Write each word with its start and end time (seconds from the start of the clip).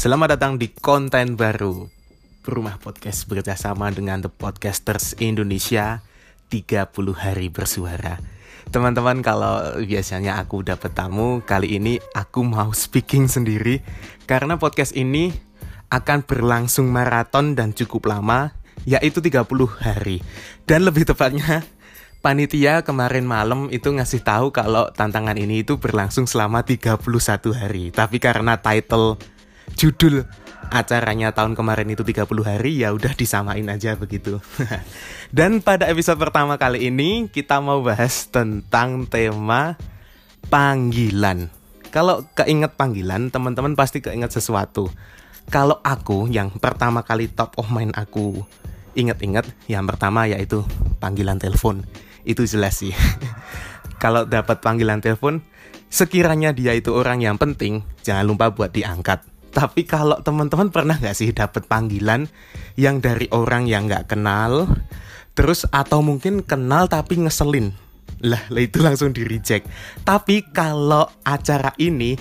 Selamat 0.00 0.32
datang 0.32 0.56
di 0.56 0.72
konten 0.72 1.36
baru 1.36 1.84
Rumah 2.48 2.80
Podcast 2.80 3.28
bekerjasama 3.28 3.92
dengan 3.92 4.24
The 4.24 4.32
Podcasters 4.32 5.20
Indonesia. 5.20 6.00
30 6.48 6.88
hari 7.12 7.52
bersuara. 7.52 8.16
Teman-teman 8.72 9.20
kalau 9.20 9.60
biasanya 9.84 10.40
aku 10.40 10.64
dapat 10.64 10.96
tamu 10.96 11.44
Kali 11.44 11.76
ini 11.76 12.00
aku 12.16 12.40
mau 12.40 12.72
speaking 12.72 13.28
sendiri. 13.28 13.84
Karena 14.24 14.56
podcast 14.56 14.96
ini 14.96 15.36
akan 15.92 16.24
berlangsung 16.24 16.88
maraton 16.88 17.52
dan 17.52 17.76
cukup 17.76 18.08
lama 18.08 18.56
Yaitu 18.88 19.20
30 19.20 19.44
hari. 19.84 20.24
Dan 20.64 20.88
lebih 20.88 21.12
tepatnya 21.12 21.60
panitia 22.24 22.88
kemarin 22.88 23.28
malam 23.28 23.68
itu 23.68 23.92
ngasih 23.92 24.24
tahu 24.24 24.48
kalau 24.48 24.88
tantangan 24.96 25.36
ini 25.36 25.60
itu 25.60 25.76
berlangsung 25.76 26.24
selama 26.24 26.64
31 26.64 26.96
hari. 27.52 27.92
Tapi 27.92 28.16
karena 28.16 28.56
title 28.56 29.20
judul 29.78 30.26
acaranya 30.70 31.34
tahun 31.34 31.58
kemarin 31.58 31.90
itu 31.90 32.06
30 32.06 32.30
hari 32.46 32.78
ya 32.78 32.94
udah 32.94 33.12
disamain 33.18 33.66
aja 33.66 33.98
begitu. 33.98 34.38
Dan 35.36 35.60
pada 35.60 35.90
episode 35.90 36.16
pertama 36.16 36.56
kali 36.56 36.88
ini 36.88 37.26
kita 37.26 37.58
mau 37.58 37.82
bahas 37.82 38.30
tentang 38.30 39.04
tema 39.10 39.74
panggilan. 40.48 41.50
Kalau 41.90 42.22
keinget 42.38 42.78
panggilan, 42.78 43.34
teman-teman 43.34 43.74
pasti 43.74 43.98
keinget 43.98 44.30
sesuatu. 44.30 44.86
Kalau 45.50 45.82
aku 45.82 46.30
yang 46.30 46.54
pertama 46.62 47.02
kali 47.02 47.26
top 47.26 47.58
of 47.58 47.66
mind 47.74 47.90
aku 47.98 48.46
inget-inget, 48.94 49.50
yang 49.66 49.82
pertama 49.90 50.30
yaitu 50.30 50.62
panggilan 51.02 51.42
telepon. 51.42 51.82
Itu 52.22 52.46
jelas 52.46 52.78
sih. 52.78 52.94
Kalau 54.02 54.22
dapat 54.22 54.62
panggilan 54.62 55.02
telepon, 55.02 55.42
sekiranya 55.90 56.54
dia 56.54 56.78
itu 56.78 56.94
orang 56.94 57.26
yang 57.26 57.34
penting, 57.42 57.82
jangan 58.06 58.22
lupa 58.22 58.54
buat 58.54 58.70
diangkat 58.70 59.29
tapi 59.50 59.82
kalau 59.82 60.18
teman-teman 60.22 60.70
pernah 60.70 60.94
nggak 60.94 61.16
sih 61.16 61.34
dapat 61.34 61.66
panggilan 61.66 62.30
yang 62.78 63.02
dari 63.02 63.26
orang 63.34 63.66
yang 63.66 63.90
nggak 63.90 64.14
kenal, 64.14 64.70
terus 65.34 65.66
atau 65.74 66.00
mungkin 66.00 66.46
kenal 66.46 66.86
tapi 66.86 67.18
ngeselin, 67.18 67.74
lah, 68.22 68.42
itu 68.54 68.78
langsung 68.78 69.10
di 69.10 69.26
reject. 69.26 69.66
Tapi 70.06 70.46
kalau 70.54 71.10
acara 71.26 71.74
ini 71.82 72.14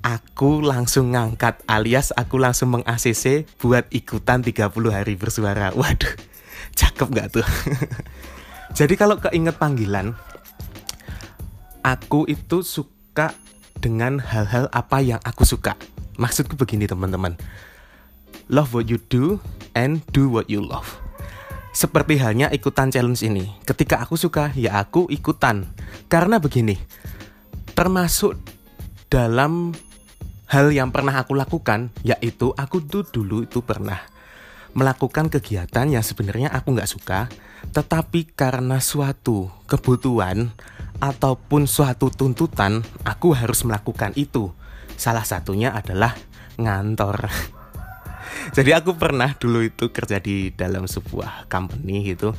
aku 0.00 0.64
langsung 0.64 1.12
ngangkat 1.12 1.60
alias 1.68 2.12
aku 2.16 2.40
langsung 2.40 2.72
meng 2.72 2.84
ACC 2.84 3.44
buat 3.60 3.88
ikutan 3.92 4.40
30 4.44 4.70
hari 4.92 5.14
bersuara. 5.16 5.72
Waduh, 5.78 6.14
cakep 6.76 7.08
gak 7.12 7.28
tuh? 7.40 7.46
Jadi 8.78 8.94
kalau 8.94 9.18
keinget 9.18 9.58
panggilan, 9.58 10.14
aku 11.82 12.28
itu 12.30 12.62
suka 12.62 13.34
dengan 13.80 14.20
hal-hal 14.20 14.68
apa 14.70 15.00
yang 15.00 15.18
aku 15.24 15.42
suka. 15.42 15.74
Maksudku 16.20 16.52
begini 16.52 16.84
teman-teman. 16.84 17.40
Love 18.52 18.76
what 18.76 18.86
you 18.92 19.00
do 19.08 19.40
and 19.72 20.04
do 20.12 20.28
what 20.28 20.52
you 20.52 20.60
love. 20.60 21.00
Seperti 21.72 22.20
halnya 22.20 22.52
ikutan 22.52 22.92
challenge 22.92 23.24
ini. 23.24 23.48
Ketika 23.64 24.04
aku 24.04 24.20
suka, 24.20 24.52
ya 24.52 24.76
aku 24.76 25.08
ikutan. 25.08 25.64
Karena 26.12 26.36
begini, 26.36 26.76
termasuk 27.72 28.36
dalam 29.08 29.72
hal 30.44 30.68
yang 30.76 30.92
pernah 30.92 31.16
aku 31.24 31.32
lakukan, 31.32 31.88
yaitu 32.04 32.52
aku 32.52 32.84
tuh 32.84 33.08
dulu 33.08 33.48
itu 33.48 33.64
pernah 33.64 34.04
melakukan 34.76 35.32
kegiatan 35.32 35.88
yang 35.88 36.04
sebenarnya 36.04 36.52
aku 36.52 36.76
nggak 36.76 36.90
suka, 36.90 37.32
tetapi 37.72 38.28
karena 38.36 38.78
suatu 38.78 39.50
kebutuhan 39.66 40.52
ataupun 41.00 41.64
suatu 41.64 42.12
tuntutan, 42.12 42.84
aku 43.08 43.32
harus 43.32 43.64
melakukan 43.64 44.12
itu. 44.14 44.52
Salah 45.00 45.24
satunya 45.24 45.72
adalah 45.72 46.12
ngantor. 46.60 47.24
Jadi 48.56 48.70
aku 48.76 49.00
pernah 49.00 49.32
dulu 49.32 49.64
itu 49.64 49.88
kerja 49.88 50.20
di 50.20 50.52
dalam 50.52 50.84
sebuah 50.84 51.48
company 51.48 52.04
gitu 52.12 52.36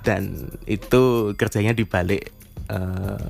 dan 0.00 0.48
itu 0.64 1.34
kerjanya 1.36 1.76
di 1.76 1.84
balik 1.84 2.32
uh, 2.72 3.20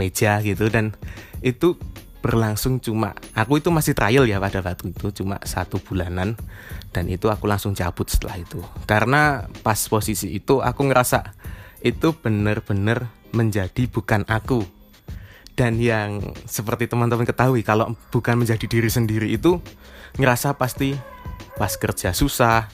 meja 0.00 0.40
gitu 0.40 0.72
dan 0.72 0.96
itu 1.44 1.76
berlangsung 2.24 2.82
cuma 2.82 3.14
aku 3.38 3.62
itu 3.62 3.70
masih 3.70 3.94
trial 3.94 4.26
ya 4.26 4.42
pada 4.42 4.58
waktu 4.58 4.90
itu 4.90 5.22
cuma 5.22 5.38
satu 5.46 5.78
bulanan 5.78 6.34
dan 6.90 7.06
itu 7.06 7.30
aku 7.30 7.46
langsung 7.46 7.76
cabut 7.76 8.10
setelah 8.10 8.40
itu 8.40 8.58
karena 8.88 9.46
pas 9.62 9.78
posisi 9.86 10.34
itu 10.34 10.58
aku 10.58 10.90
ngerasa 10.90 11.36
itu 11.86 12.16
bener-bener 12.18 13.06
menjadi 13.30 13.86
bukan 13.86 14.26
aku 14.26 14.66
dan 15.56 15.80
yang 15.80 16.20
seperti 16.44 16.84
teman-teman 16.86 17.24
ketahui 17.24 17.64
kalau 17.64 17.96
bukan 18.12 18.36
menjadi 18.36 18.68
diri 18.68 18.92
sendiri 18.92 19.32
itu 19.32 19.58
ngerasa 20.20 20.54
pasti 20.60 20.92
pas 21.56 21.72
kerja 21.80 22.12
susah 22.12 22.68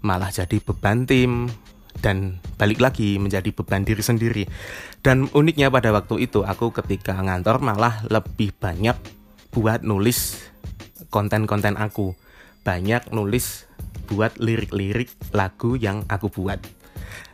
malah 0.00 0.32
jadi 0.32 0.58
beban 0.58 1.04
tim 1.04 1.46
dan 2.00 2.40
balik 2.56 2.82
lagi 2.82 3.20
menjadi 3.20 3.52
beban 3.54 3.84
diri 3.86 4.02
sendiri. 4.02 4.44
Dan 5.04 5.30
uniknya 5.30 5.70
pada 5.70 5.92
waktu 5.94 6.26
itu 6.26 6.42
aku 6.42 6.74
ketika 6.74 7.14
ngantor 7.20 7.62
malah 7.62 8.02
lebih 8.10 8.50
banyak 8.56 8.96
buat 9.54 9.86
nulis 9.86 10.40
konten-konten 11.12 11.78
aku. 11.78 12.16
Banyak 12.66 13.10
nulis 13.14 13.66
buat 14.10 14.38
lirik-lirik 14.38 15.10
lagu 15.34 15.78
yang 15.78 16.06
aku 16.10 16.32
buat. 16.32 16.58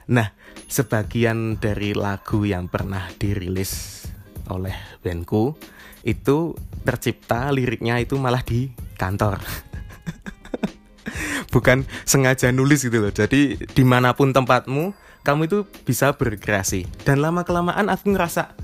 Nah 0.08 0.32
sebagian 0.68 1.56
dari 1.56 1.96
lagu 1.96 2.44
yang 2.44 2.68
pernah 2.68 3.08
dirilis 3.16 3.97
oleh 4.50 4.74
bandku 5.00 5.54
itu 6.02 6.56
tercipta 6.84 7.52
liriknya 7.52 8.00
itu 8.00 8.16
malah 8.16 8.40
di 8.40 8.72
kantor. 8.96 9.40
Bukan 11.54 11.88
sengaja 12.04 12.52
nulis 12.52 12.84
gitu 12.84 13.00
loh. 13.00 13.12
Jadi 13.12 13.56
di 13.56 13.84
mana 13.84 14.12
pun 14.12 14.32
tempatmu 14.32 14.92
kamu 15.24 15.40
itu 15.48 15.58
bisa 15.84 16.16
berkreasi. 16.16 16.88
Dan 17.04 17.20
lama 17.20 17.44
kelamaan 17.44 17.92
aku 17.92 18.14
ngerasa 18.14 18.56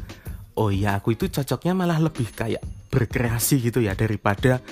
oh 0.55 0.71
ya 0.71 1.03
aku 1.03 1.19
itu 1.19 1.29
cocoknya 1.29 1.75
malah 1.75 1.99
lebih 1.99 2.31
kayak 2.31 2.63
berkreasi 2.95 3.59
gitu 3.59 3.83
ya 3.83 3.99
daripada 3.99 4.63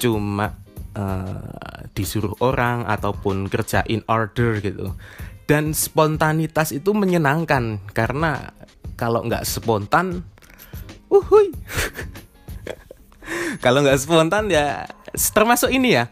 cuma 0.00 0.56
uh, 0.96 1.84
disuruh 1.92 2.32
orang 2.40 2.88
ataupun 2.88 3.46
kerjain 3.52 4.02
order 4.08 4.58
gitu. 4.64 4.96
Dan 5.46 5.76
spontanitas 5.76 6.74
itu 6.74 6.90
menyenangkan 6.90 7.78
karena 7.94 8.50
kalau 8.98 9.22
nggak 9.22 9.46
spontan 9.46 10.26
uhui 11.12 11.52
kalau 13.64 13.82
nggak 13.82 13.98
spontan 13.98 14.50
ya 14.50 14.86
termasuk 15.16 15.72
ini 15.72 15.96
ya. 15.96 16.04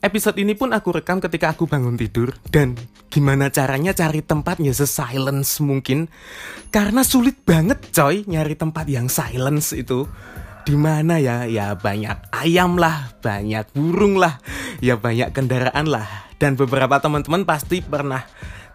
Episode 0.00 0.40
ini 0.40 0.56
pun 0.56 0.72
aku 0.72 0.96
rekam 0.96 1.20
ketika 1.20 1.52
aku 1.52 1.68
bangun 1.68 1.92
tidur 1.92 2.32
dan 2.48 2.72
gimana 3.12 3.52
caranya 3.52 3.92
cari 3.92 4.24
tempatnya 4.24 4.72
se-silence 4.72 5.60
mungkin. 5.60 6.08
Karena 6.72 7.04
sulit 7.04 7.36
banget 7.44 7.92
coy 7.92 8.24
nyari 8.24 8.56
tempat 8.56 8.88
yang 8.88 9.12
silence 9.12 9.76
itu. 9.76 10.08
Di 10.64 10.72
mana 10.72 11.20
ya? 11.20 11.44
Ya 11.44 11.76
banyak 11.76 12.32
ayam 12.32 12.80
lah 12.80 13.12
banyak 13.20 13.76
burung 13.76 14.16
lah 14.16 14.40
ya 14.80 14.96
banyak 14.96 15.36
kendaraan 15.36 15.84
lah. 15.84 16.08
Dan 16.40 16.56
beberapa 16.56 16.96
teman-teman 16.96 17.44
pasti 17.44 17.84
pernah 17.84 18.24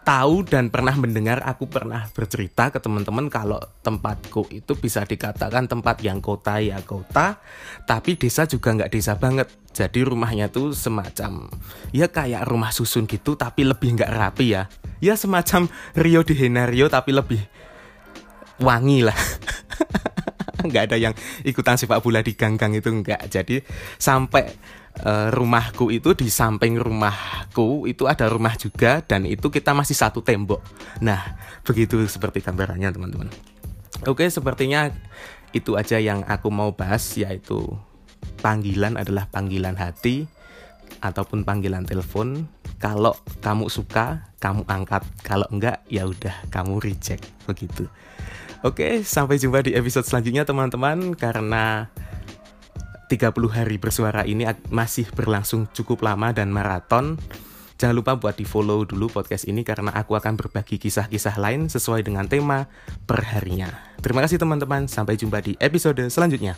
tahu 0.06 0.46
dan 0.46 0.70
pernah 0.70 0.94
mendengar 0.94 1.42
aku 1.42 1.66
pernah 1.66 2.06
bercerita 2.14 2.70
ke 2.70 2.78
teman-teman 2.78 3.26
kalau 3.28 3.58
tempatku 3.82 4.46
itu 4.54 4.78
bisa 4.78 5.02
dikatakan 5.02 5.66
tempat 5.66 5.98
yang 6.06 6.22
kota 6.22 6.62
ya 6.62 6.78
kota 6.86 7.42
tapi 7.90 8.14
desa 8.14 8.46
juga 8.46 8.72
nggak 8.78 8.94
desa 8.94 9.18
banget. 9.18 9.50
Jadi 9.76 10.08
rumahnya 10.08 10.48
tuh 10.48 10.72
semacam 10.72 11.52
ya 11.92 12.08
kayak 12.08 12.48
rumah 12.48 12.72
susun 12.72 13.10
gitu 13.10 13.36
tapi 13.36 13.66
lebih 13.66 13.98
nggak 13.98 14.14
rapi 14.14 14.56
ya. 14.56 14.70
Ya 15.02 15.18
semacam 15.20 15.68
Rio 15.98 16.22
de 16.24 16.38
Janeiro 16.38 16.88
tapi 16.88 17.12
lebih 17.12 17.42
wangi 18.62 19.04
lah. 19.04 19.18
Nggak 20.66 20.84
ada 20.90 20.98
yang 20.98 21.13
ikutan 21.46 21.78
sepak 21.78 22.01
bola 22.01 22.25
di 22.25 22.34
gang-gang 22.34 22.74
itu 22.74 22.90
nggak. 22.90 23.30
Jadi 23.30 23.62
sampai 24.01 24.50
uh, 25.03 25.33
rumahku 25.33 25.92
itu 25.92 26.15
di 26.15 26.31
samping 26.31 26.80
rumahku 26.80 27.89
itu 27.89 28.07
ada 28.07 28.30
rumah 28.31 28.56
juga 28.56 29.03
dan 29.03 29.27
itu 29.27 29.51
kita 29.51 29.75
masih 29.75 29.97
satu 29.97 30.24
tembok. 30.24 30.62
Nah, 31.03 31.36
begitu 31.65 32.00
seperti 32.07 32.39
gambarannya 32.39 32.94
teman-teman. 32.94 33.27
Oke, 34.07 34.27
sepertinya 34.30 34.92
itu 35.56 35.75
aja 35.80 36.00
yang 36.00 36.24
aku 36.27 36.51
mau 36.51 36.75
bahas 36.75 37.03
yaitu 37.15 37.63
panggilan 38.44 39.00
adalah 39.00 39.27
panggilan 39.31 39.75
hati 39.80 40.27
ataupun 41.00 41.44
panggilan 41.48 41.83
telepon. 41.88 42.48
Kalau 42.75 43.15
kamu 43.39 43.71
suka, 43.71 44.30
kamu 44.44 44.68
angkat. 44.68 45.01
Kalau 45.24 45.48
enggak, 45.50 45.81
ya 45.88 46.06
udah 46.06 46.36
kamu 46.51 46.83
reject 46.83 47.24
begitu. 47.48 47.88
Oke, 48.65 49.06
sampai 49.06 49.39
jumpa 49.39 49.63
di 49.63 49.77
episode 49.77 50.06
selanjutnya 50.09 50.44
teman-teman 50.44 51.13
karena 51.15 51.88
30 53.06 53.31
hari 53.52 53.78
bersuara 53.78 54.25
ini 54.25 54.50
masih 54.74 55.06
berlangsung 55.13 55.69
cukup 55.72 56.06
lama 56.06 56.34
dan 56.34 56.50
maraton. 56.50 57.18
Jangan 57.75 57.96
lupa 57.96 58.16
buat 58.16 58.40
di 58.40 58.48
follow 58.48 58.88
dulu 58.88 59.12
podcast 59.12 59.52
ini 59.52 59.68
karena 59.68 59.92
aku 59.92 60.16
akan 60.16 60.40
berbagi 60.40 60.80
kisah-kisah 60.80 61.36
lain 61.36 61.68
sesuai 61.68 62.07
dengan 62.07 62.24
tema 62.24 62.72
perharinya. 63.04 63.68
Terima 64.00 64.24
kasih 64.24 64.40
teman-teman, 64.40 64.88
sampai 64.88 65.19
jumpa 65.19 65.44
di 65.44 65.60
episode 65.60 66.00
selanjutnya. 66.07 66.56